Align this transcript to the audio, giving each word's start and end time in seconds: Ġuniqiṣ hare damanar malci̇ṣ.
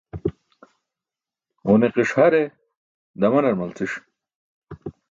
Ġuniqiṣ 1.67 2.11
hare 2.17 2.43
damanar 3.19 3.55
malci̇ṣ. 3.59 3.93